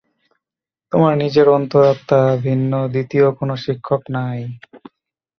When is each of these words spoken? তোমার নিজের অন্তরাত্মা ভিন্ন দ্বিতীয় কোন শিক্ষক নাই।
তোমার 0.91 1.13
নিজের 1.17 1.47
অন্তরাত্মা 1.49 2.21
ভিন্ন 2.43 2.71
দ্বিতীয় 2.87 3.27
কোন 3.37 3.49
শিক্ষক 3.63 4.01
নাই। 4.15 4.39